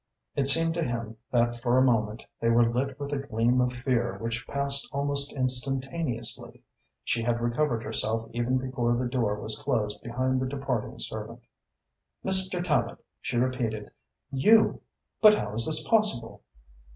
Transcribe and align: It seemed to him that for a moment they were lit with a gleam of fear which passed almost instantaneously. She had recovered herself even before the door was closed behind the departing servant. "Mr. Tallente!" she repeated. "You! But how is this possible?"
It 0.35 0.47
seemed 0.47 0.73
to 0.73 0.83
him 0.83 1.17
that 1.29 1.55
for 1.57 1.77
a 1.77 1.83
moment 1.83 2.25
they 2.39 2.49
were 2.49 2.67
lit 2.67 2.99
with 2.99 3.13
a 3.13 3.19
gleam 3.19 3.61
of 3.61 3.71
fear 3.71 4.17
which 4.17 4.47
passed 4.47 4.89
almost 4.91 5.31
instantaneously. 5.33 6.63
She 7.03 7.21
had 7.21 7.39
recovered 7.39 7.83
herself 7.83 8.27
even 8.33 8.57
before 8.57 8.95
the 8.97 9.05
door 9.07 9.39
was 9.39 9.59
closed 9.59 10.01
behind 10.01 10.39
the 10.41 10.47
departing 10.49 10.97
servant. 10.97 11.41
"Mr. 12.25 12.63
Tallente!" 12.63 12.97
she 13.21 13.37
repeated. 13.37 13.91
"You! 14.31 14.81
But 15.21 15.35
how 15.35 15.53
is 15.53 15.67
this 15.67 15.87
possible?" 15.87 16.41